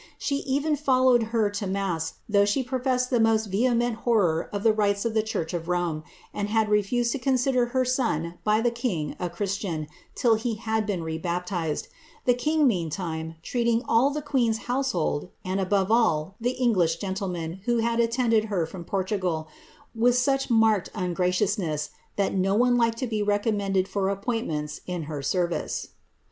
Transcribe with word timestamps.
She 0.17 0.37
even 0.37 0.75
followed 0.75 1.25
her 1.29 1.51
to 1.51 1.67
mass,' 1.67 2.15
though 2.27 2.43
she 2.43 2.63
professed 2.63 3.11
the 3.11 3.19
most 3.19 3.45
vehement 3.51 3.97
horror 3.97 4.49
of 4.51 4.63
the 4.63 4.73
rites 4.73 5.05
of 5.05 5.13
the 5.13 5.21
church 5.21 5.53
of 5.53 5.67
Rome, 5.67 6.01
and 6.33 6.49
had 6.49 6.69
re 6.69 6.81
fused 6.81 7.11
to 7.11 7.19
consider 7.19 7.67
her 7.67 7.85
son 7.85 8.39
by 8.43 8.61
the 8.61 8.71
king 8.71 9.15
a 9.19 9.29
Christian, 9.29 9.85
till 10.15 10.33
he 10.33 10.55
had 10.55 10.87
been 10.87 11.01
rp» 11.01 11.21
baptized; 11.21 11.87
the 12.25 12.33
king, 12.33 12.65
meantime, 12.65 13.35
treating 13.43 13.83
all 13.87 14.07
of 14.07 14.15
the 14.15 14.23
queen^s 14.23 14.57
household, 14.65 15.29
aad, 15.45 15.59
above 15.59 15.91
all, 15.91 16.35
the 16.41 16.57
Eliiglish 16.59 16.99
gentlemen 16.99 17.61
who 17.65 17.77
had 17.77 17.99
attended 17.99 18.45
her 18.45 18.65
from 18.65 18.83
Portngil, 18.83 19.45
with 19.93 20.17
such 20.17 20.49
marked 20.49 20.89
ungraciousness, 20.95 21.91
that 22.15 22.33
no 22.33 22.55
one 22.55 22.75
liked 22.75 22.97
to 22.97 23.05
be 23.05 23.21
recommended 23.21 23.87
for 23.87 24.09
appointments 24.09 24.81
in 24.87 25.03
her 25.03 25.21
service. 25.21 25.89